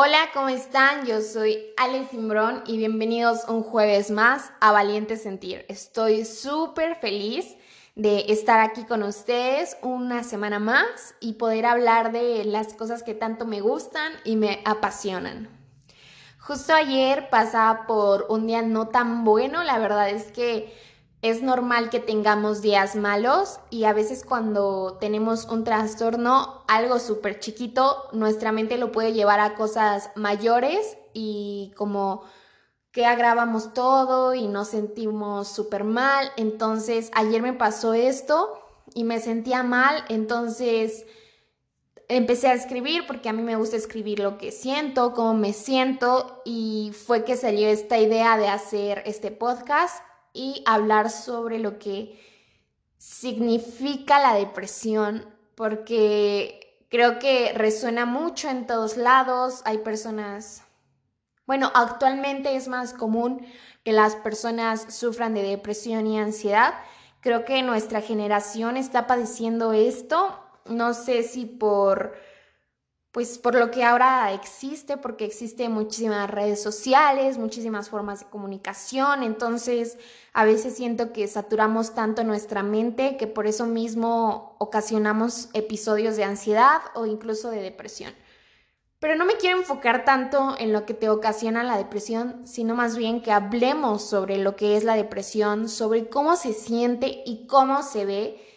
[0.00, 1.06] Hola, ¿cómo están?
[1.06, 5.64] Yo soy Alex Simbrón y bienvenidos un jueves más a Valiente Sentir.
[5.68, 7.56] Estoy súper feliz
[7.96, 13.14] de estar aquí con ustedes una semana más y poder hablar de las cosas que
[13.14, 15.48] tanto me gustan y me apasionan.
[16.38, 20.72] Justo ayer pasaba por un día no tan bueno, la verdad es que
[21.20, 27.40] es normal que tengamos días malos y a veces cuando tenemos un trastorno, algo súper
[27.40, 32.22] chiquito, nuestra mente lo puede llevar a cosas mayores y como
[32.92, 36.30] que agravamos todo y nos sentimos súper mal.
[36.36, 38.60] Entonces, ayer me pasó esto
[38.94, 41.04] y me sentía mal, entonces
[42.08, 46.42] empecé a escribir porque a mí me gusta escribir lo que siento, cómo me siento
[46.44, 52.20] y fue que salió esta idea de hacer este podcast y hablar sobre lo que
[52.96, 60.62] significa la depresión, porque creo que resuena mucho en todos lados, hay personas,
[61.46, 63.46] bueno, actualmente es más común
[63.84, 66.74] que las personas sufran de depresión y ansiedad.
[67.20, 72.14] Creo que nuestra generación está padeciendo esto, no sé si por
[73.18, 79.24] pues por lo que ahora existe, porque existen muchísimas redes sociales, muchísimas formas de comunicación,
[79.24, 79.98] entonces
[80.32, 86.22] a veces siento que saturamos tanto nuestra mente que por eso mismo ocasionamos episodios de
[86.22, 88.14] ansiedad o incluso de depresión.
[89.00, 92.96] Pero no me quiero enfocar tanto en lo que te ocasiona la depresión, sino más
[92.96, 97.82] bien que hablemos sobre lo que es la depresión, sobre cómo se siente y cómo
[97.82, 98.48] se ve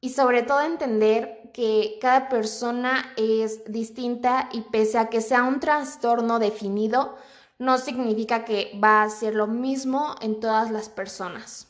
[0.00, 5.58] y sobre todo entender que cada persona es distinta y pese a que sea un
[5.58, 7.16] trastorno definido,
[7.58, 11.68] no significa que va a ser lo mismo en todas las personas.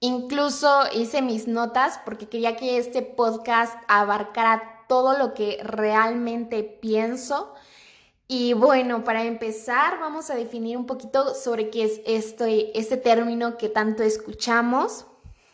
[0.00, 7.52] Incluso hice mis notas porque quería que este podcast abarcara todo lo que realmente pienso.
[8.28, 13.58] Y bueno, para empezar vamos a definir un poquito sobre qué es este, este término
[13.58, 15.04] que tanto escuchamos.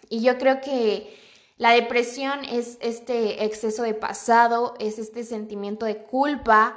[0.09, 1.21] Y yo creo que
[1.57, 6.77] la depresión es este exceso de pasado, es este sentimiento de culpa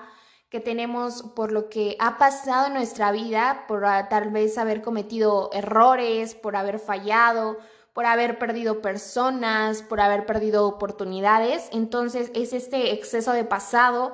[0.49, 5.49] que tenemos por lo que ha pasado en nuestra vida, por tal vez haber cometido
[5.53, 7.57] errores, por haber fallado,
[7.93, 11.69] por haber perdido personas, por haber perdido oportunidades.
[11.71, 14.11] Entonces es este exceso de pasado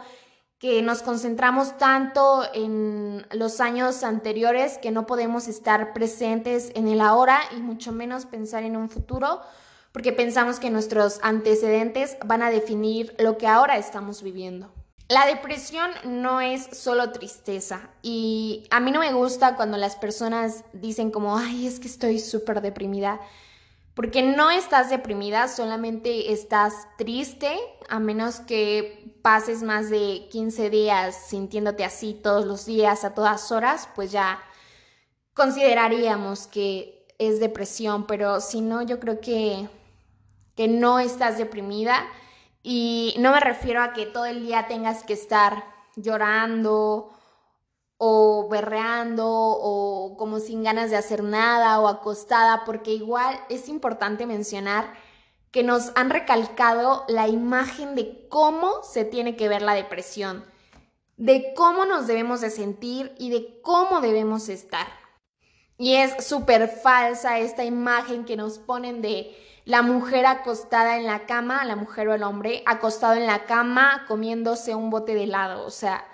[0.58, 7.02] que nos concentramos tanto en los años anteriores que no podemos estar presentes en el
[7.02, 9.42] ahora y mucho menos pensar en un futuro
[9.92, 14.72] porque pensamos que nuestros antecedentes van a definir lo que ahora estamos viviendo.
[15.10, 20.64] La depresión no es solo tristeza y a mí no me gusta cuando las personas
[20.72, 23.20] dicen como, ay, es que estoy súper deprimida,
[23.94, 27.60] porque no estás deprimida, solamente estás triste,
[27.90, 33.52] a menos que pases más de 15 días sintiéndote así todos los días, a todas
[33.52, 34.40] horas, pues ya
[35.34, 39.68] consideraríamos que es depresión, pero si no, yo creo que
[40.62, 42.06] que no estás deprimida
[42.62, 45.64] y no me refiero a que todo el día tengas que estar
[45.96, 47.10] llorando
[47.98, 54.28] o berreando o como sin ganas de hacer nada o acostada, porque igual es importante
[54.28, 54.94] mencionar
[55.50, 60.46] que nos han recalcado la imagen de cómo se tiene que ver la depresión,
[61.18, 65.01] de cómo nos debemos de sentir y de cómo debemos estar.
[65.82, 71.26] Y es súper falsa esta imagen que nos ponen de la mujer acostada en la
[71.26, 75.66] cama, la mujer o el hombre acostado en la cama comiéndose un bote de helado.
[75.66, 76.08] O sea,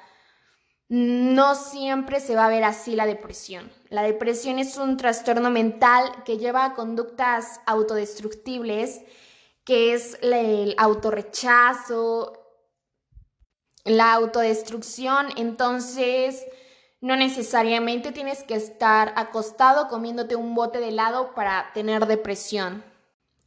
[0.87, 3.69] no siempre se va a ver así la depresión.
[3.89, 9.01] La depresión es un trastorno mental que lleva a conductas autodestructibles,
[9.65, 12.41] que es el autorrechazo,
[13.83, 15.27] la autodestrucción.
[15.35, 16.45] Entonces,
[16.99, 22.83] no necesariamente tienes que estar acostado comiéndote un bote de helado para tener depresión.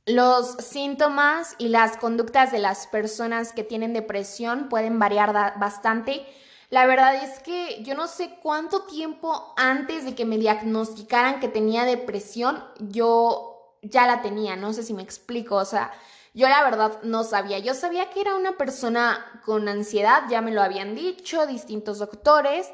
[0.07, 6.27] Los síntomas y las conductas de las personas que tienen depresión pueden variar bastante.
[6.71, 11.49] La verdad es que yo no sé cuánto tiempo antes de que me diagnosticaran que
[11.49, 15.91] tenía depresión, yo ya la tenía, no sé si me explico, o sea,
[16.33, 20.53] yo la verdad no sabía, yo sabía que era una persona con ansiedad, ya me
[20.53, 22.71] lo habían dicho distintos doctores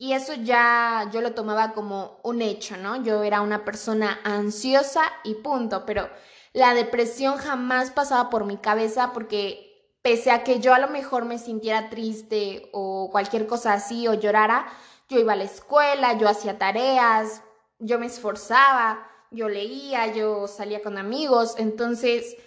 [0.00, 3.02] y eso ya yo lo tomaba como un hecho, ¿no?
[3.04, 6.08] Yo era una persona ansiosa y punto, pero
[6.54, 11.26] la depresión jamás pasaba por mi cabeza porque pese a que yo a lo mejor
[11.26, 14.66] me sintiera triste o cualquier cosa así o llorara,
[15.10, 17.42] yo iba a la escuela, yo hacía tareas,
[17.78, 22.38] yo me esforzaba, yo leía, yo salía con amigos, entonces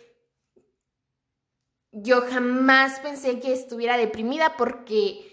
[1.91, 5.32] yo jamás pensé que estuviera deprimida porque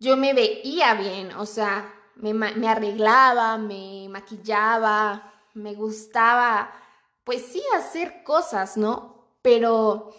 [0.00, 6.72] yo me veía bien, o sea, me, arreglaba, me maquillaba, me gustaba,
[7.24, 9.26] pues sí, hacer cosas, ¿no?
[9.42, 10.12] Pero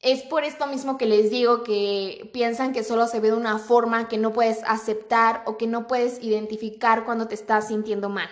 [0.00, 3.58] es por esto mismo que les digo que piensan que solo se ve de una
[3.58, 8.28] forma que no puedes aceptar o que no puedes identificar cuando te estás sintiendo mal.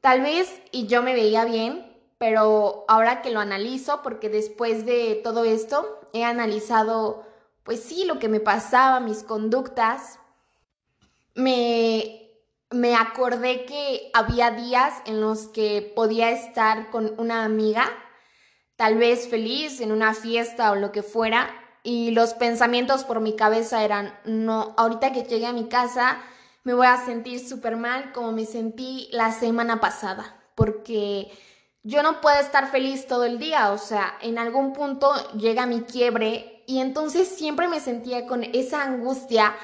[0.00, 5.20] Tal vez y yo me veía bien, pero ahora que lo analizo, porque después de
[5.22, 7.26] todo esto he analizado,
[7.66, 10.18] pues sí, lo que me pasaba, mis conductas,
[11.34, 12.30] me,
[12.70, 17.92] me acordé que había días en los que podía estar con una amiga
[18.76, 21.50] tal vez feliz en una fiesta o lo que fuera,
[21.82, 26.18] y los pensamientos por mi cabeza eran, no, ahorita que llegue a mi casa
[26.64, 31.30] me voy a sentir súper mal como me sentí la semana pasada, porque
[31.84, 35.82] yo no puedo estar feliz todo el día, o sea, en algún punto llega mi
[35.82, 39.54] quiebre y entonces siempre me sentía con esa angustia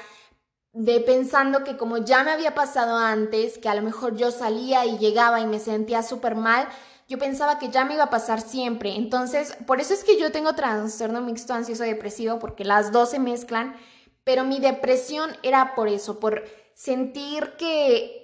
[0.73, 4.85] de pensando que como ya me había pasado antes, que a lo mejor yo salía
[4.85, 6.67] y llegaba y me sentía súper mal,
[7.07, 8.95] yo pensaba que ya me iba a pasar siempre.
[8.95, 13.19] Entonces, por eso es que yo tengo trastorno mixto ansioso depresivo, porque las dos se
[13.19, 13.75] mezclan,
[14.23, 18.23] pero mi depresión era por eso, por sentir que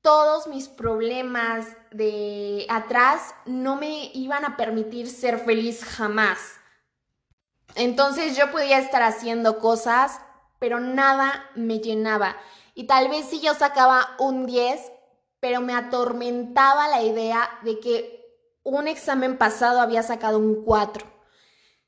[0.00, 6.59] todos mis problemas de atrás no me iban a permitir ser feliz jamás.
[7.74, 10.20] Entonces yo podía estar haciendo cosas,
[10.58, 12.36] pero nada me llenaba.
[12.74, 14.92] Y tal vez si yo sacaba un 10,
[15.40, 18.20] pero me atormentaba la idea de que
[18.62, 21.06] un examen pasado había sacado un 4.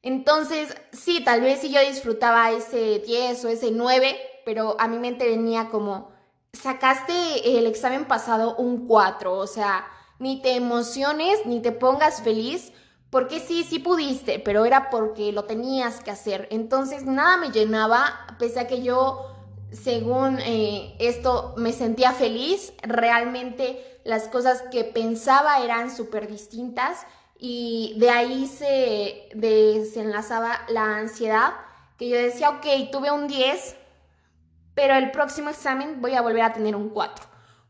[0.03, 4.99] Entonces, sí, tal vez si yo disfrutaba ese 10 o ese 9, pero a mi
[4.99, 6.11] mente venía como,
[6.53, 9.87] sacaste el examen pasado un 4, o sea,
[10.19, 12.73] ni te emociones, ni te pongas feliz,
[13.13, 16.49] porque sí, sí pudiste, pero era porque lo tenías que hacer.
[16.51, 19.29] Entonces, nada me llenaba, pese a que yo
[19.71, 27.07] según eh, esto me sentía feliz, realmente las cosas que pensaba eran súper distintas
[27.39, 31.53] y de ahí se desenlazaba la ansiedad,
[31.99, 33.77] que yo decía, ok, tuve un 10,
[34.75, 37.27] pero el próximo examen voy a volver a tener un 4,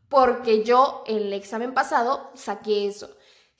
[0.07, 3.09] porque yo el examen pasado saqué eso.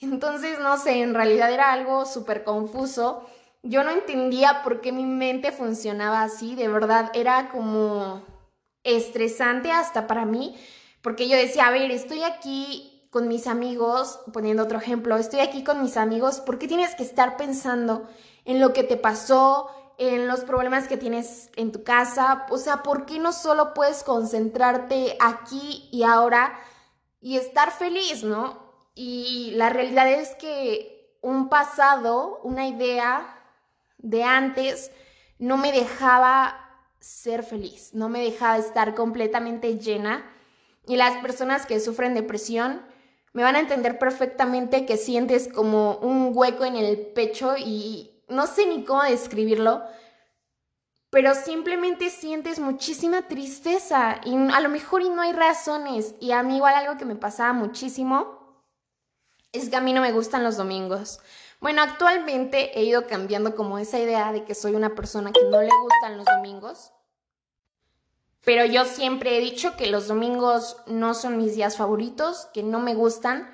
[0.03, 3.25] Entonces, no sé, en realidad era algo súper confuso.
[3.63, 8.21] Yo no entendía por qué mi mente funcionaba así, de verdad, era como
[8.83, 10.57] estresante hasta para mí,
[11.01, 15.63] porque yo decía, a ver, estoy aquí con mis amigos, poniendo otro ejemplo, estoy aquí
[15.63, 18.09] con mis amigos, ¿por qué tienes que estar pensando
[18.43, 22.45] en lo que te pasó, en los problemas que tienes en tu casa?
[22.49, 26.59] O sea, ¿por qué no solo puedes concentrarte aquí y ahora
[27.21, 28.62] y estar feliz, no?
[28.95, 33.39] Y la realidad es que un pasado, una idea
[33.97, 34.91] de antes,
[35.39, 36.59] no me dejaba
[36.99, 40.29] ser feliz, no me dejaba estar completamente llena.
[40.85, 42.81] Y las personas que sufren depresión
[43.33, 48.47] me van a entender perfectamente que sientes como un hueco en el pecho y no
[48.47, 49.83] sé ni cómo describirlo,
[51.09, 56.15] pero simplemente sientes muchísima tristeza y a lo mejor y no hay razones.
[56.19, 58.42] Y a mí igual algo que me pasaba muchísimo
[59.53, 61.19] es que a mí no me gustan los domingos.
[61.61, 65.61] Bueno, actualmente he ido cambiando como esa idea de que soy una persona que no
[65.61, 66.91] le gustan los domingos.
[68.43, 72.79] Pero yo siempre he dicho que los domingos no son mis días favoritos, que no
[72.79, 73.49] me gustan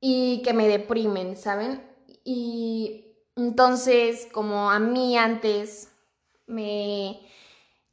[0.00, 1.86] y que me deprimen, ¿saben?
[2.24, 5.90] Y entonces, como a mí antes
[6.46, 7.20] me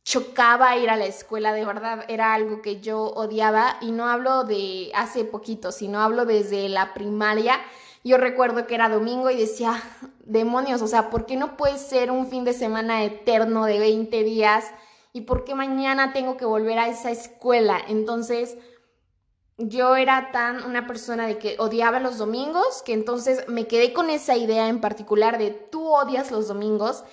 [0.05, 4.45] chocaba ir a la escuela, de verdad era algo que yo odiaba y no hablo
[4.45, 7.59] de hace poquito, sino hablo desde la primaria
[8.05, 9.81] yo recuerdo que era domingo y decía,
[10.23, 14.23] demonios, o sea, ¿por qué no puede ser un fin de semana eterno de 20
[14.23, 14.65] días?
[15.11, 17.81] ¿Y por qué mañana tengo que volver a esa escuela?
[17.87, 18.57] Entonces,
[19.57, 24.11] yo era tan una persona de que odiaba los domingos, que entonces me quedé con
[24.11, 27.05] esa idea en particular de tú odias los domingos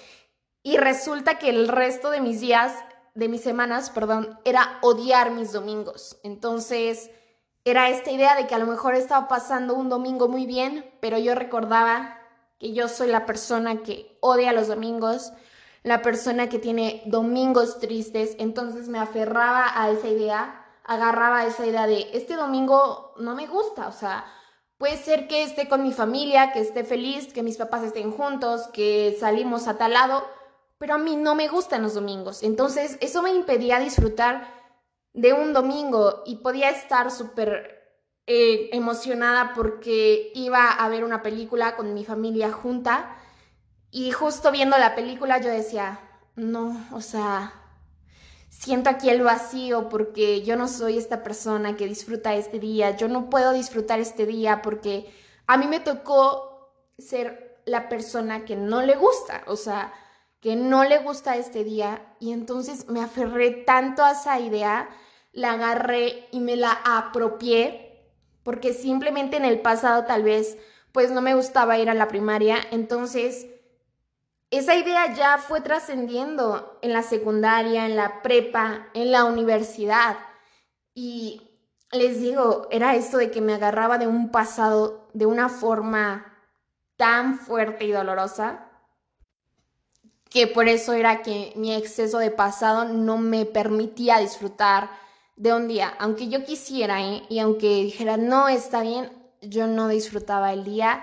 [0.62, 2.73] y resulta que el resto de mis días,
[3.14, 6.19] de mis semanas, perdón, era odiar mis domingos.
[6.23, 7.11] Entonces,
[7.64, 11.19] era esta idea de que a lo mejor estaba pasando un domingo muy bien, pero
[11.19, 12.19] yo recordaba
[12.59, 15.33] que yo soy la persona que odia los domingos,
[15.83, 21.66] la persona que tiene domingos tristes, entonces me aferraba a esa idea, agarraba a esa
[21.66, 24.25] idea de este domingo no me gusta, o sea,
[24.78, 28.69] puede ser que esté con mi familia, que esté feliz, que mis papás estén juntos,
[28.73, 30.25] que salimos a tal lado,
[30.83, 34.53] pero a mí no me gustan los domingos, entonces eso me impedía disfrutar
[35.12, 41.77] de un domingo y podía estar súper eh, emocionada porque iba a ver una película
[41.77, 43.17] con mi familia junta.
[43.93, 46.01] Y justo viendo la película yo decía,
[46.35, 47.55] no, o sea,
[48.49, 53.07] siento aquí el vacío porque yo no soy esta persona que disfruta este día, yo
[53.07, 55.15] no puedo disfrutar este día porque
[55.47, 59.93] a mí me tocó ser la persona que no le gusta, o sea,
[60.43, 64.91] que no le gusta este día y entonces me aferré tanto a esa idea,
[65.33, 68.11] la agarré y me la apropié
[68.43, 70.59] porque simplemente en el pasado tal vez
[70.91, 73.47] pues no me gustaba ir a la primaria, entonces
[74.51, 80.19] esa idea ya fue trascendiendo en la secundaria, en la prepa, en la universidad.
[80.93, 81.51] Y
[81.91, 86.37] les digo, era esto de que me agarraba de un pasado de una forma
[86.97, 88.72] tan fuerte y dolorosa,
[90.33, 94.91] que por eso era que mi exceso de pasado no me permitía disfrutar
[95.37, 95.93] de un día.
[95.99, 97.23] Aunque yo quisiera ¿eh?
[97.29, 99.12] y aunque dijera, no, está bien,
[99.43, 101.03] yo no disfrutaba el día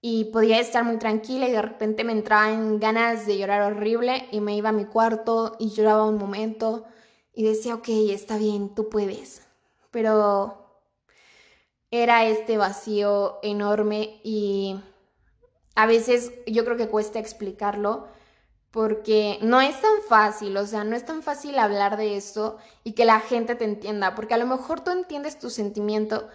[0.00, 4.26] y podía estar muy tranquila y de repente me entraba en ganas de llorar horrible
[4.32, 6.84] y me iba a mi cuarto y lloraba un momento
[7.32, 9.42] y decía, ok, está bien, tú puedes.
[9.92, 10.80] Pero
[11.92, 14.80] era este vacío enorme y
[15.76, 18.08] a veces yo creo que cuesta explicarlo
[18.74, 22.94] porque no es tan fácil, o sea, no es tan fácil hablar de esto y
[22.94, 26.28] que la gente te entienda, porque a lo mejor tú entiendes tu sentimiento,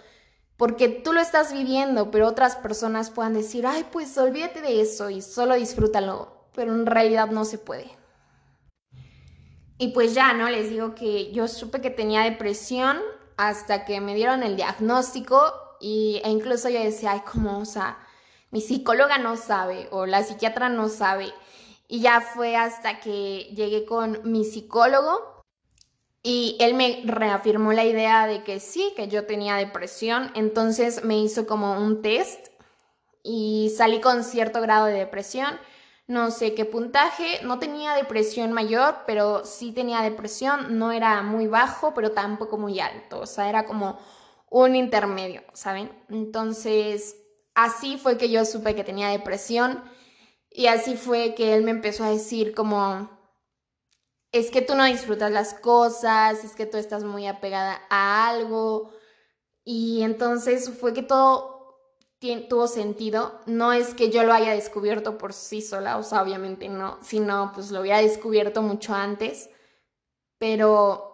[0.56, 5.10] porque tú lo estás viviendo, pero otras personas puedan decir, ay, pues olvídate de eso
[5.10, 7.92] y solo disfrútalo, pero en realidad no se puede.
[9.78, 10.50] Y pues ya, ¿no?
[10.50, 13.00] Les digo que yo supe que tenía depresión
[13.36, 17.60] hasta que me dieron el diagnóstico y, e incluso yo decía, ay, ¿cómo?
[17.60, 17.98] O sea,
[18.52, 21.34] mi psicóloga no sabe o la psiquiatra no sabe.
[21.92, 25.44] Y ya fue hasta que llegué con mi psicólogo
[26.22, 31.18] y él me reafirmó la idea de que sí, que yo tenía depresión, entonces me
[31.18, 32.50] hizo como un test
[33.24, 35.60] y salí con cierto grado de depresión.
[36.06, 41.48] No sé qué puntaje, no tenía depresión mayor, pero sí tenía depresión, no era muy
[41.48, 44.00] bajo, pero tampoco muy alto, o sea, era como
[44.52, 45.92] un intermedio, ¿saben?
[46.10, 47.16] Entonces,
[47.56, 49.84] así fue que yo supe que tenía depresión
[50.52, 53.10] y así fue que él me empezó a decir como,
[54.32, 58.92] es que tú no disfrutas las cosas, es que tú estás muy apegada a algo.
[59.64, 61.60] Y entonces fue que todo
[62.50, 63.40] tuvo sentido.
[63.46, 67.52] No es que yo lo haya descubierto por sí sola, o sea, obviamente no, sino
[67.54, 69.50] pues lo había descubierto mucho antes.
[70.38, 71.06] Pero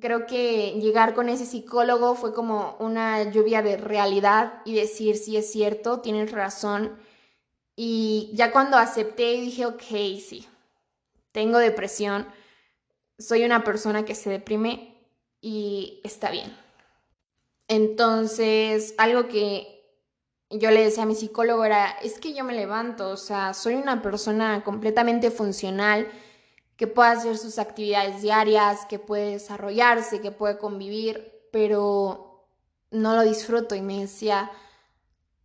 [0.00, 5.36] creo que llegar con ese psicólogo fue como una lluvia de realidad y decir, sí
[5.36, 6.98] es cierto, tienes razón.
[7.80, 10.48] Y ya cuando acepté dije, ok, sí,
[11.30, 12.26] tengo depresión,
[13.20, 14.98] soy una persona que se deprime
[15.40, 16.52] y está bien.
[17.68, 19.94] Entonces, algo que
[20.50, 23.76] yo le decía a mi psicólogo era, es que yo me levanto, o sea, soy
[23.76, 26.08] una persona completamente funcional,
[26.76, 32.44] que puede hacer sus actividades diarias, que puede desarrollarse, que puede convivir, pero
[32.90, 34.50] no lo disfruto y me decía,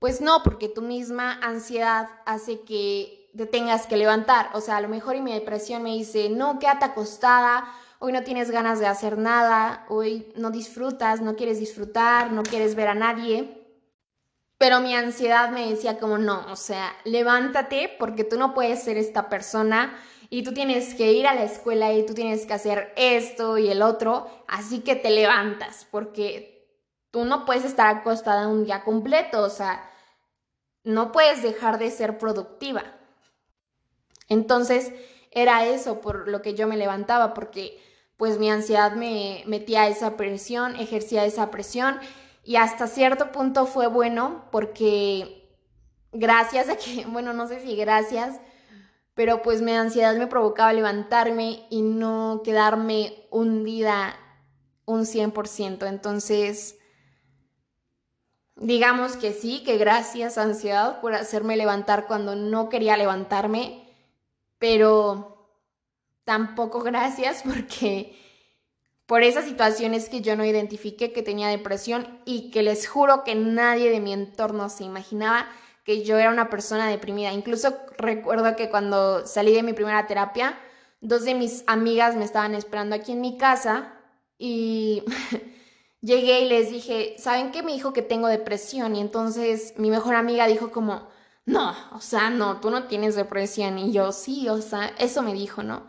[0.04, 4.50] pues no, porque tu misma ansiedad hace que te tengas que levantar.
[4.52, 8.22] O sea, a lo mejor y mi depresión me dice, no, quédate acostada, hoy no
[8.22, 12.96] tienes ganas de hacer nada, hoy no disfrutas, no quieres disfrutar, no quieres ver a
[12.96, 13.66] nadie.
[14.58, 18.98] Pero mi ansiedad me decía como no, o sea, levántate porque tú no puedes ser
[18.98, 19.98] esta persona
[20.30, 23.70] y tú tienes que ir a la escuela y tú tienes que hacer esto y
[23.70, 26.68] el otro, así que te levantas porque
[27.10, 29.90] tú no puedes estar acostada un día completo, o sea,
[30.84, 32.84] no puedes dejar de ser productiva.
[34.28, 34.92] Entonces
[35.32, 37.82] era eso por lo que yo me levantaba, porque
[38.18, 42.00] pues mi ansiedad me metía esa presión, ejercía esa presión
[42.44, 45.50] y hasta cierto punto fue bueno porque
[46.12, 48.40] gracias a que, bueno, no sé si gracias,
[49.14, 54.16] pero pues mi ansiedad me provocaba levantarme y no quedarme hundida
[54.86, 55.88] un 100%.
[55.88, 56.78] Entonces,
[58.56, 63.84] digamos que sí, que gracias ansiedad por hacerme levantar cuando no quería levantarme
[64.64, 65.60] pero
[66.24, 68.18] tampoco gracias porque
[69.06, 73.36] por esas situaciones que yo no identifiqué que tenía depresión y que les juro que
[73.36, 75.50] nadie de mi entorno se imaginaba
[75.84, 77.34] que yo era una persona deprimida.
[77.34, 80.58] Incluso recuerdo que cuando salí de mi primera terapia,
[81.02, 83.94] dos de mis amigas me estaban esperando aquí en mi casa
[84.38, 85.04] y
[86.04, 87.64] llegué y les dije, ¿saben qué?
[87.64, 91.08] Me dijo que tengo depresión y entonces mi mejor amiga dijo como,
[91.46, 93.80] no, o sea, no, tú no tienes depresión.
[93.80, 95.88] Y yo, sí, o sea, eso me dijo, ¿no?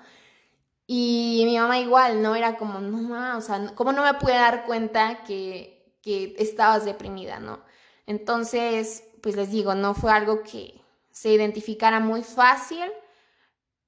[0.87, 2.35] Y mi mamá igual, ¿no?
[2.37, 7.41] Era como, no, o sea, ¿cómo no me pude dar cuenta que, que estabas deprimida,
[7.41, 7.61] ¿no?
[8.07, 10.81] Entonces, pues les digo, no fue algo que
[11.11, 12.85] se identificara muy fácil,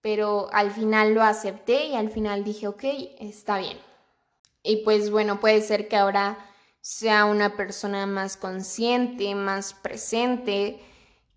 [0.01, 2.85] pero al final lo acepté y al final dije, ok,
[3.19, 3.79] está bien.
[4.67, 6.39] Y pues bueno, puede ser que ahora
[6.81, 10.81] sea una persona más consciente, más presente,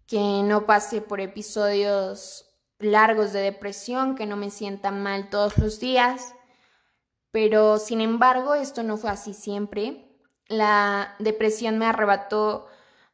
[0.07, 5.79] que no pase por episodios largos de depresión, que no me sienta mal todos los
[5.79, 6.33] días.
[7.31, 10.07] Pero sin embargo, esto no fue así siempre.
[10.47, 12.67] La depresión me arrebató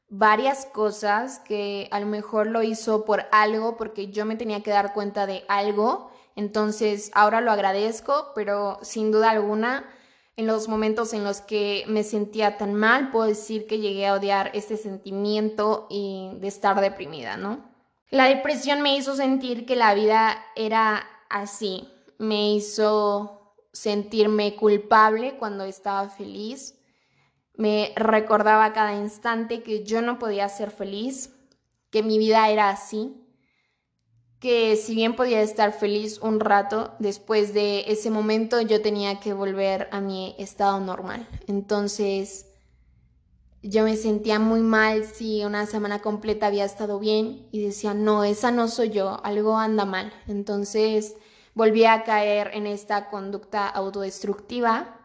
[0.08, 4.72] varias cosas que a lo mejor lo hizo por algo, porque yo me tenía que
[4.72, 6.12] dar cuenta de algo.
[6.38, 9.90] Entonces, ahora lo agradezco, pero sin duda alguna,
[10.38, 14.16] en los momentos en los que me sentía tan mal, puedo decir que llegué a
[14.16, 17.64] odiar este sentimiento y de estar deprimida, ¿no?
[18.10, 25.64] La depresión me hizo sentir que la vida era así, me hizo sentirme culpable cuando
[25.64, 26.80] estaba feliz,
[27.56, 31.34] me recordaba cada instante que yo no podía ser feliz,
[31.90, 33.25] que mi vida era así,
[34.40, 39.34] que si bien podía estar feliz un rato, después de ese momento yo tenía que
[39.34, 41.28] volver a mi estado normal.
[41.48, 42.48] Entonces,
[43.68, 48.24] yo me sentía muy mal si una semana completa había estado bien y decía, no,
[48.24, 50.14] esa no soy yo, algo anda mal.
[50.28, 51.16] Entonces
[51.56, 55.00] volví a caer en esta conducta autodestructiva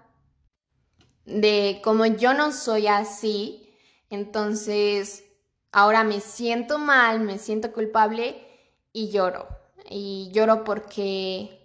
[1.25, 3.78] de como yo no soy así,
[4.10, 5.25] entonces
[5.72, 8.50] ahora me siento mal, me siento culpable
[8.92, 9.47] y lloro.
[9.88, 11.61] Y lloro porque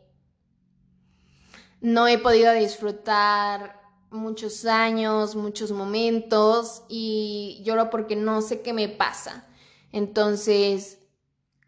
[1.82, 8.89] no he podido disfrutar muchos años, muchos momentos y lloro porque no sé qué me
[8.89, 9.48] pasa.
[9.91, 11.00] Entonces,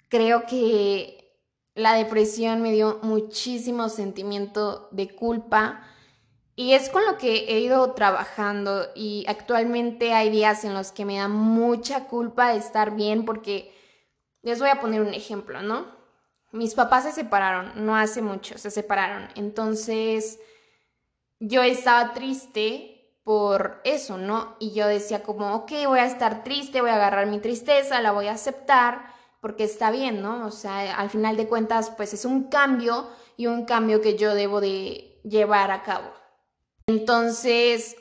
[0.09, 1.17] creo que
[1.75, 5.83] la depresión me dio muchísimo sentimiento de culpa
[6.55, 11.05] y es con lo que he ido trabajando y actualmente hay días en los que
[11.05, 13.76] me da mucha culpa estar bien porque
[14.47, 15.87] les voy a poner un ejemplo, ¿no?
[16.53, 19.27] Mis papás se separaron, no hace mucho, se separaron.
[19.35, 20.39] Entonces,
[21.41, 24.55] yo estaba triste por eso, ¿no?
[24.57, 28.13] Y yo decía como, ok, voy a estar triste, voy a agarrar mi tristeza, la
[28.13, 30.47] voy a aceptar porque está bien, ¿no?
[30.47, 34.33] O sea, al final de cuentas, pues es un cambio y un cambio que yo
[34.33, 36.09] debo de llevar a cabo.
[36.85, 37.97] Entonces,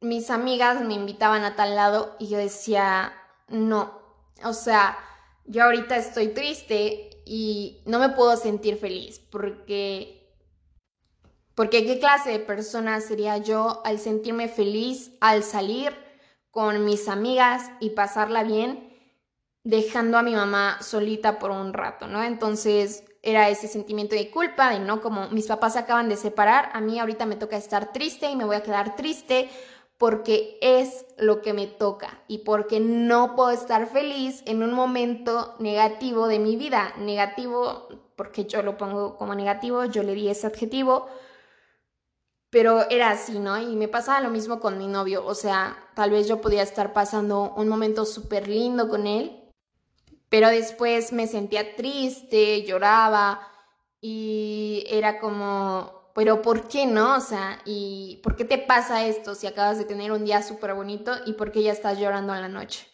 [0.00, 3.12] mis amigas me invitaban a tal lado y yo decía,
[3.48, 3.92] no,
[4.42, 4.96] o sea,
[5.48, 10.14] yo ahorita estoy triste y no me puedo sentir feliz porque
[11.54, 15.92] porque qué clase de persona sería yo al sentirme feliz, al salir
[16.52, 18.96] con mis amigas y pasarla bien,
[19.64, 22.22] dejando a mi mamá solita por un rato, ¿no?
[22.22, 26.80] Entonces era ese sentimiento de culpa, de no, como mis papás acaban de separar, a
[26.80, 29.50] mí ahorita me toca estar triste y me voy a quedar triste
[29.98, 35.56] porque es lo que me toca y porque no puedo estar feliz en un momento
[35.58, 36.94] negativo de mi vida.
[36.98, 41.08] Negativo porque yo lo pongo como negativo, yo le di ese adjetivo
[42.50, 43.60] pero era así, ¿no?
[43.60, 46.92] Y me pasaba lo mismo con mi novio, o sea, tal vez yo podía estar
[46.92, 49.52] pasando un momento súper lindo con él,
[50.28, 53.40] pero después me sentía triste, lloraba
[54.00, 57.14] y era como, pero ¿por qué no?
[57.14, 60.74] O sea, ¿y por qué te pasa esto si acabas de tener un día súper
[60.74, 62.88] bonito y por qué ya estás llorando a la noche?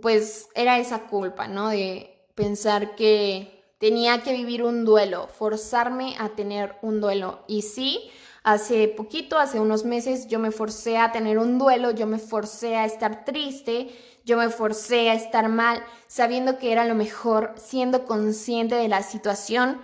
[0.00, 1.68] Pues era esa culpa, ¿no?
[1.68, 7.44] De pensar que tenía que vivir un duelo, forzarme a tener un duelo.
[7.46, 8.10] Y sí,
[8.42, 12.74] Hace poquito, hace unos meses, yo me forcé a tener un duelo, yo me forcé
[12.74, 18.04] a estar triste, yo me forcé a estar mal, sabiendo que era lo mejor, siendo
[18.04, 19.80] consciente de la situación.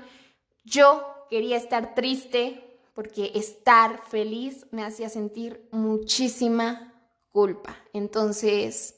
[0.64, 6.92] Yo quería estar triste porque estar feliz me hacía sentir muchísima
[7.30, 7.76] culpa.
[7.92, 8.96] Entonces,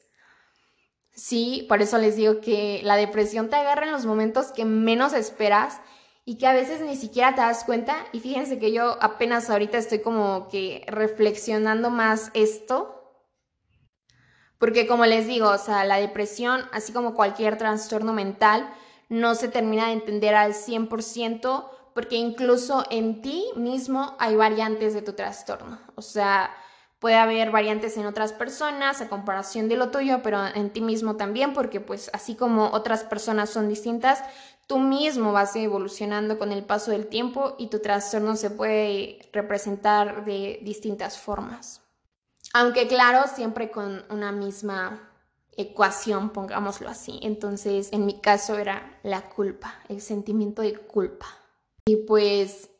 [1.12, 5.12] sí, por eso les digo que la depresión te agarra en los momentos que menos
[5.12, 5.80] esperas
[6.24, 8.06] y que a veces ni siquiera te das cuenta.
[8.12, 12.96] Y fíjense que yo apenas ahorita estoy como que reflexionando más esto.
[14.58, 18.72] Porque como les digo, o sea, la depresión, así como cualquier trastorno mental,
[19.08, 25.02] no se termina de entender al 100% porque incluso en ti mismo hay variantes de
[25.02, 25.78] tu trastorno.
[25.94, 26.50] O sea,
[26.98, 31.16] puede haber variantes en otras personas a comparación de lo tuyo, pero en ti mismo
[31.16, 34.22] también, porque pues así como otras personas son distintas,
[34.66, 40.24] tú mismo vas evolucionando con el paso del tiempo y tu trastorno se puede representar
[40.24, 41.82] de distintas formas.
[42.52, 45.10] Aunque claro, siempre con una misma
[45.56, 47.18] ecuación, pongámoslo así.
[47.22, 51.26] Entonces, en mi caso era la culpa, el sentimiento de culpa.
[51.86, 52.70] Y pues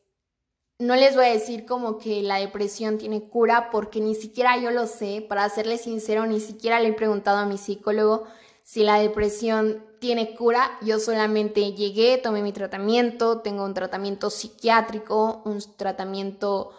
[0.78, 4.70] no les voy a decir como que la depresión tiene cura porque ni siquiera yo
[4.70, 8.24] lo sé, para serles sincero, ni siquiera le he preguntado a mi psicólogo
[8.62, 10.78] si la depresión tiene cura.
[10.80, 16.72] Yo solamente llegué, tomé mi tratamiento, tengo un tratamiento psiquiátrico, un tratamiento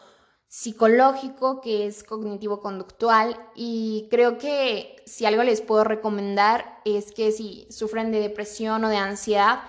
[0.47, 7.67] psicológico que es cognitivo-conductual y creo que si algo les puedo recomendar es que si
[7.69, 9.61] sufren de depresión o de ansiedad,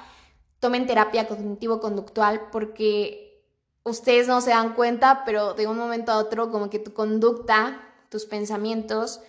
[0.62, 3.44] tomen terapia cognitivo-conductual porque
[3.82, 7.82] ustedes no se dan cuenta, pero de un momento a otro como que tu conducta,
[8.10, 9.20] tus pensamientos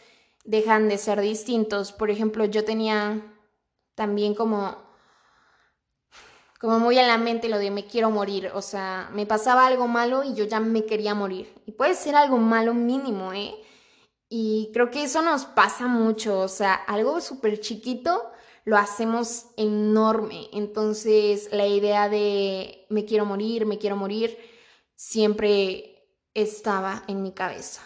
[0.46, 1.92] dejan de ser distintos.
[1.92, 3.34] Por ejemplo, yo tenía
[3.96, 4.78] también como
[6.62, 9.88] como muy en la mente lo de me quiero morir, o sea, me pasaba algo
[9.88, 11.52] malo y yo ya me quería morir.
[11.66, 13.56] Y puede ser algo malo mínimo, ¿eh?
[14.30, 18.33] Y creo que eso nos pasa mucho, o sea, algo súper chiquito
[18.66, 20.50] lo hacemos enorme.
[20.54, 24.38] Entonces, la idea de me quiero morir, me quiero morir,
[24.96, 27.82] siempre estaba en mi cabeza.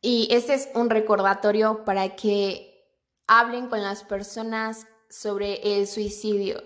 [0.00, 2.86] Y este es un recordatorio para que
[3.26, 6.62] hablen con las personas sobre el suicidio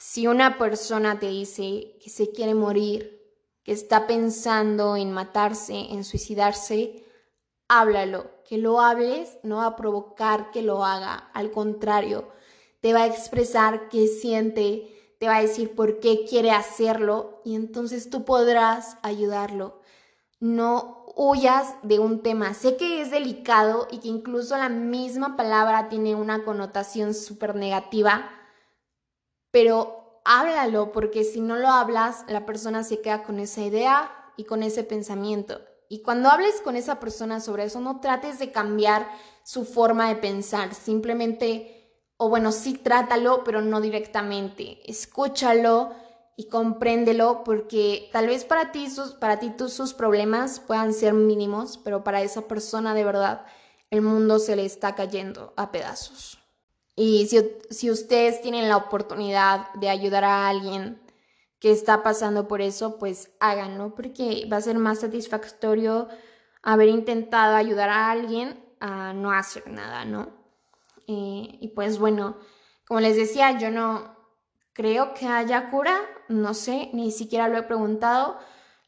[0.00, 3.20] si una persona te dice que se quiere morir,
[3.62, 7.04] que está pensando en matarse, en suicidarse,
[7.68, 8.30] háblalo.
[8.50, 12.28] Que lo hables no va a provocar que lo haga, al contrario,
[12.80, 17.54] te va a expresar qué siente, te va a decir por qué quiere hacerlo y
[17.54, 19.80] entonces tú podrás ayudarlo.
[20.40, 22.54] No huyas de un tema.
[22.54, 28.30] Sé que es delicado y que incluso la misma palabra tiene una connotación súper negativa
[29.50, 34.44] pero háblalo porque si no lo hablas, la persona se queda con esa idea y
[34.44, 35.60] con ese pensamiento.
[35.92, 39.08] Y cuando hables con esa persona sobre eso, no trates de cambiar
[39.42, 44.78] su forma de pensar, simplemente, o bueno, sí trátalo, pero no directamente.
[44.88, 45.90] Escúchalo
[46.36, 51.76] y compréndelo porque tal vez para ti sus, para ti sus problemas puedan ser mínimos,
[51.76, 53.44] pero para esa persona de verdad
[53.90, 56.38] el mundo se le está cayendo a pedazos.
[57.02, 57.28] Y
[57.70, 60.99] si, ustedes tienen la oportunidad de ayudar a alguien
[61.60, 66.08] que está pasando por eso, pues háganlo, porque va a ser más satisfactorio
[66.62, 70.30] haber intentado ayudar a alguien a no hacer nada, ¿no?
[71.06, 72.38] Eh, y pues bueno,
[72.86, 74.16] como les decía, yo no
[74.72, 78.38] creo que haya cura, no sé, ni siquiera lo he preguntado.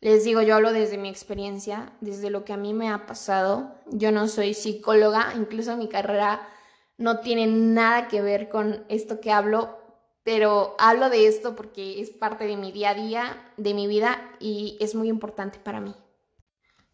[0.01, 3.75] Les digo, yo hablo desde mi experiencia, desde lo que a mí me ha pasado.
[3.87, 6.49] Yo no soy psicóloga, incluso mi carrera
[6.97, 9.79] no tiene nada que ver con esto que hablo,
[10.25, 14.21] pero hablo de esto porque es parte de mi día a día, de mi vida
[14.41, 15.95] y es muy importante para mí.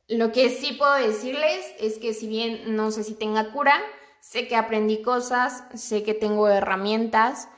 [0.07, 3.81] Lo que sí puedo decirles es que si bien no sé si tenga cura,
[4.21, 7.49] sé que aprendí cosas, sé que tengo herramientas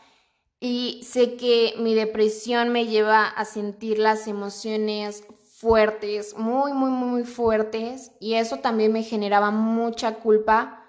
[0.59, 5.25] y sé que mi depresión me lleva a sentir las emociones
[5.59, 10.81] fuertes, muy, muy, muy fuertes y eso también me generaba mucha culpa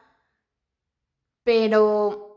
[1.44, 2.31] pero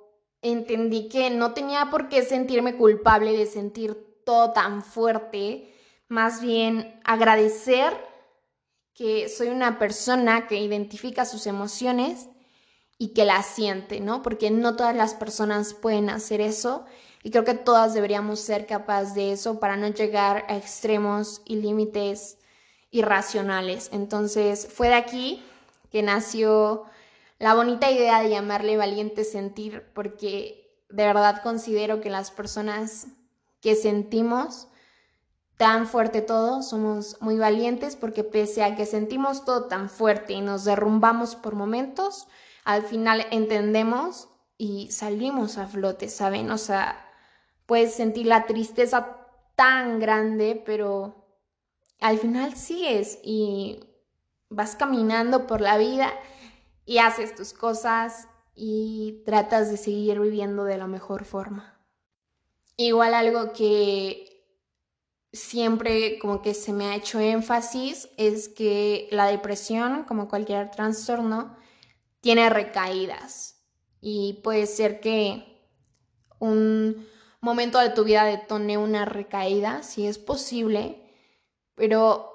[0.44, 5.74] entendí que no tenía por qué sentirme culpable de sentir todo tan fuerte,
[6.08, 7.92] más bien agradecer
[8.92, 12.28] que soy una persona que identifica sus emociones
[12.98, 14.22] y que las siente, ¿no?
[14.22, 16.84] Porque no todas las personas pueden hacer eso
[17.22, 21.56] y creo que todas deberíamos ser capaces de eso para no llegar a extremos y
[21.56, 22.36] límites
[22.90, 23.88] irracionales.
[23.92, 25.42] Entonces fue de aquí
[25.90, 26.84] que nació
[27.44, 33.08] la bonita idea de llamarle valiente sentir, porque de verdad considero que las personas
[33.60, 34.68] que sentimos
[35.58, 40.40] tan fuerte todo, somos muy valientes porque pese a que sentimos todo tan fuerte y
[40.40, 42.28] nos derrumbamos por momentos,
[42.64, 46.50] al final entendemos y salimos a flote, ¿saben?
[46.50, 46.96] O sea,
[47.66, 49.18] puedes sentir la tristeza
[49.54, 51.26] tan grande, pero
[52.00, 53.80] al final sigues y
[54.48, 56.10] vas caminando por la vida
[56.84, 61.80] y haces tus cosas y tratas de seguir viviendo de la mejor forma.
[62.76, 64.34] Igual algo que
[65.32, 71.56] siempre como que se me ha hecho énfasis es que la depresión, como cualquier trastorno,
[72.20, 73.62] tiene recaídas
[74.00, 75.54] y puede ser que
[76.38, 77.06] un
[77.40, 81.02] momento de tu vida detone una recaída, si es posible,
[81.74, 82.30] pero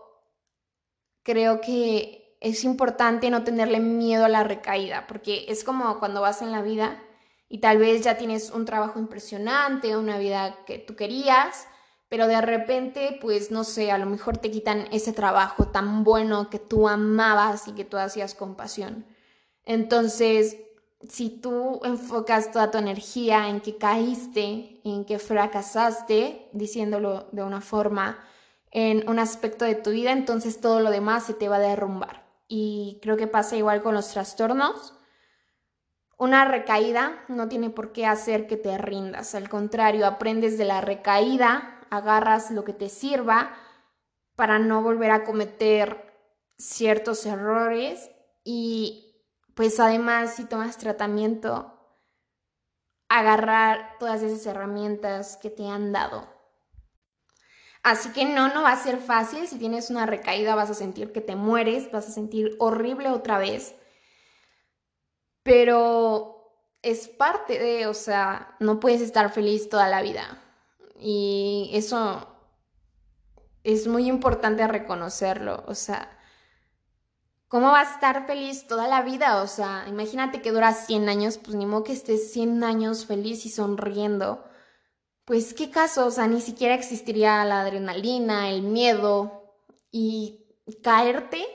[1.23, 6.41] creo que es importante no tenerle miedo a la recaída, porque es como cuando vas
[6.41, 7.01] en la vida
[7.49, 11.67] y tal vez ya tienes un trabajo impresionante, una vida que tú querías,
[12.07, 16.49] pero de repente, pues no sé, a lo mejor te quitan ese trabajo tan bueno
[16.49, 19.05] que tú amabas y que tú hacías con pasión.
[19.65, 20.57] Entonces,
[21.07, 27.61] si tú enfocas toda tu energía en que caíste, en que fracasaste, diciéndolo de una
[27.61, 28.19] forma,
[28.71, 32.28] en un aspecto de tu vida, entonces todo lo demás se te va a derrumbar
[32.49, 34.95] y creo que pasa igual con los trastornos.
[36.17, 40.81] Una recaída no tiene por qué hacer que te rindas, al contrario, aprendes de la
[40.81, 43.53] recaída, agarras lo que te sirva
[44.35, 46.09] para no volver a cometer
[46.57, 48.09] ciertos errores
[48.43, 51.75] y pues además si tomas tratamiento,
[53.09, 56.38] agarrar todas esas herramientas que te han dado.
[57.83, 59.47] Así que no, no va a ser fácil.
[59.47, 63.37] Si tienes una recaída vas a sentir que te mueres, vas a sentir horrible otra
[63.39, 63.75] vez
[65.49, 70.39] pero es parte de, o sea, no puedes estar feliz toda la vida.
[70.99, 72.27] Y eso
[73.63, 76.07] es muy importante reconocerlo, o sea,
[77.47, 79.41] ¿cómo vas a estar feliz toda la vida?
[79.41, 83.45] O sea, imagínate que dura 100 años, pues ni modo que estés 100 años feliz
[83.47, 84.43] y sonriendo.
[85.29, 89.53] Pues qué caso, o sea, ni siquiera existiría la adrenalina, el miedo
[89.91, 90.43] y
[90.81, 91.45] caerte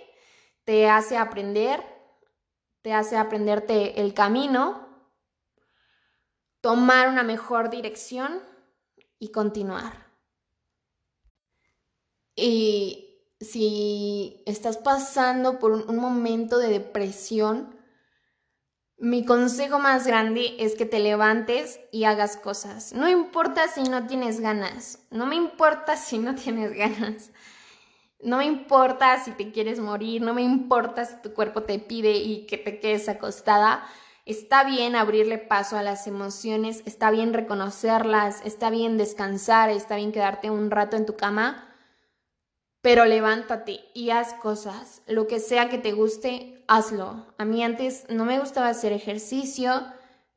[0.63, 1.83] te hace aprender
[2.83, 5.11] te hace aprenderte el camino,
[6.61, 8.41] tomar una mejor dirección
[9.19, 10.07] y continuar.
[12.37, 17.74] Y si estás pasando por un, momento de depresión,
[18.99, 22.93] mi consejo más grande es que te levantes y hagas cosas.
[22.93, 27.31] No importa si no tienes ganas, no me importa si no tienes ganas.
[28.23, 32.13] No me importa si te quieres morir, no me importa si tu cuerpo te pide
[32.13, 33.85] y que te quedes acostada.
[34.25, 40.13] Está bien abrirle paso a las emociones, está bien reconocerlas, está bien descansar, está bien
[40.13, 41.74] quedarte un rato en tu cama,
[42.85, 45.01] pero levántate y haz cosas.
[45.07, 47.25] Lo que sea que te guste, hazlo.
[47.39, 49.87] A mí antes no me gustaba hacer ejercicio,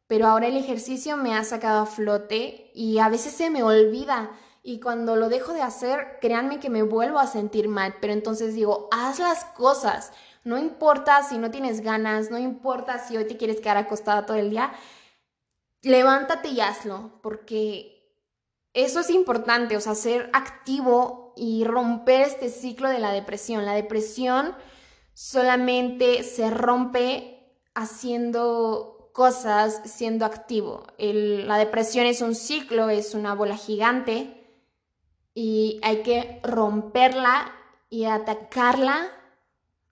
[0.08, 4.32] pero ahora el ejercicio me ha sacado a flote y a veces se me olvida
[4.64, 8.56] y cuando lo dejo de hacer, créanme que me vuelvo a sentir mal, pero entonces
[8.56, 10.14] digo, haz las cosas.
[10.46, 14.38] No importa si no tienes ganas, no importa si hoy te quieres quedar acostada todo
[14.38, 14.72] el día,
[15.82, 17.97] levántate y hazlo, porque
[18.73, 23.65] eso es importante, o sea, ser activo y romper este ciclo de la depresión.
[23.65, 24.56] La depresión
[25.13, 30.86] solamente se rompe haciendo cosas, siendo activo.
[30.99, 34.47] la depresión es un ciclo, es una bola gigante
[35.34, 37.51] y hay que romperla
[37.89, 39.12] y atacarla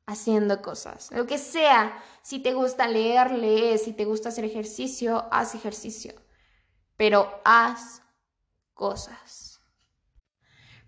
[0.05, 1.11] haciendo cosas.
[1.11, 6.13] Lo que sea, si te gusta leer, lee, si te gusta hacer ejercicio, haz ejercicio,
[6.97, 8.03] pero haz
[8.75, 9.59] cosas.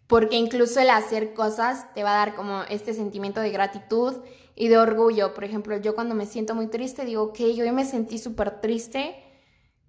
[0.06, 4.18] Porque incluso el hacer cosas te va a dar como este sentimiento de gratitud
[4.56, 5.34] y de orgullo.
[5.34, 9.24] Por ejemplo, yo cuando me siento muy triste digo, ok, yo me sentí súper triste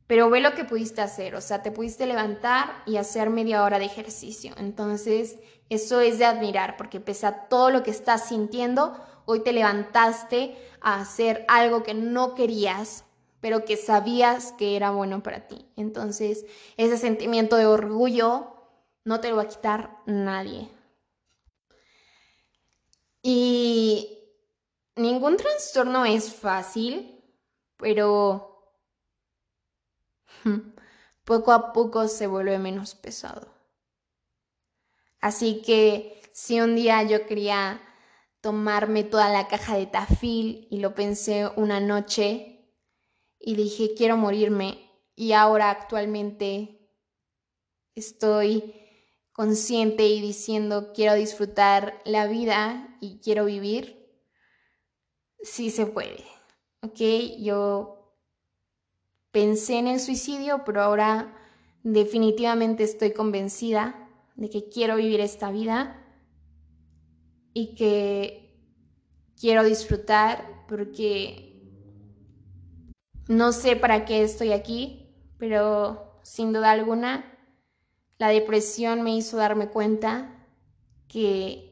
[0.08, 3.78] pero ve lo que pudiste hacer, o sea, te pudiste levantar y hacer media hora
[3.78, 4.54] de ejercicio.
[4.56, 9.52] Entonces, eso es de admirar, porque pese a todo lo que estás sintiendo, hoy te
[9.52, 13.04] levantaste a hacer algo que no querías,
[13.40, 15.66] pero que sabías que era bueno para ti.
[15.76, 16.46] Entonces,
[16.76, 18.54] ese sentimiento de orgullo
[19.04, 20.68] no te lo va a quitar nadie.
[23.22, 24.18] Y
[24.96, 27.22] ningún trastorno es fácil,
[27.76, 28.74] pero
[31.24, 33.48] poco a poco se vuelve menos pesado.
[35.20, 37.80] Así que si un día yo quería
[38.40, 42.57] tomarme toda la caja de tafil y lo pensé una noche
[43.40, 44.78] y dije quiero morirme
[45.14, 46.78] y ahora actualmente
[47.94, 48.74] estoy
[49.32, 53.98] consciente y diciendo quiero disfrutar la vida y quiero vivir,
[55.40, 56.24] sí se puede.
[56.82, 57.00] ¿Ok?
[57.38, 58.16] Yo
[59.30, 61.36] pensé en el suicidio, pero ahora
[61.82, 66.04] definitivamente estoy convencida de que quiero vivir esta vida
[67.54, 68.56] y que
[69.36, 71.47] quiero disfrutar porque
[73.28, 77.24] no sé para qué estoy aquí, pero sin duda alguna
[78.18, 80.34] la depresión me hizo darme cuenta
[81.06, 81.68] que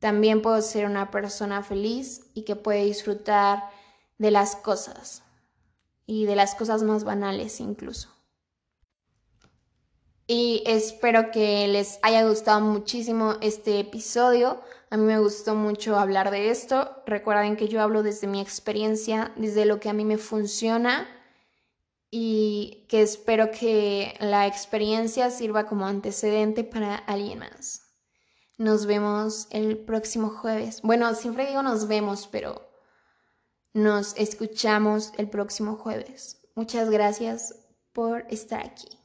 [0.00, 3.70] también puedo ser una persona feliz y que puede disfrutar
[4.18, 5.22] de las cosas
[6.06, 8.13] y de las cosas más banales incluso.
[10.26, 14.60] Y espero que les haya gustado muchísimo este episodio.
[14.88, 17.02] A mí me gustó mucho hablar de esto.
[17.06, 21.06] Recuerden que yo hablo desde mi experiencia, desde lo que a mí me funciona
[22.10, 27.82] y que espero que la experiencia sirva como antecedente para alguien más.
[28.56, 30.80] Nos vemos el próximo jueves.
[30.82, 32.70] Bueno, siempre digo nos vemos, pero
[33.72, 36.40] nos escuchamos el próximo jueves.
[36.54, 37.56] Muchas gracias
[37.92, 39.03] por estar aquí.